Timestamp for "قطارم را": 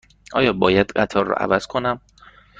0.91-1.35